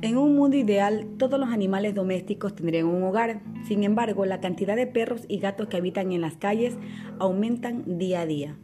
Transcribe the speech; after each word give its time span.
En 0.00 0.16
un 0.16 0.36
mundo 0.36 0.56
ideal, 0.56 1.08
todos 1.18 1.40
los 1.40 1.48
animales 1.48 1.92
domésticos 1.92 2.54
tendrían 2.54 2.86
un 2.86 3.02
hogar. 3.02 3.40
Sin 3.66 3.82
embargo, 3.82 4.24
la 4.26 4.40
cantidad 4.40 4.76
de 4.76 4.86
perros 4.86 5.22
y 5.26 5.40
gatos 5.40 5.66
que 5.66 5.76
habitan 5.76 6.12
en 6.12 6.20
las 6.20 6.36
calles 6.36 6.78
aumentan 7.18 7.98
día 7.98 8.20
a 8.20 8.26
día. 8.26 8.56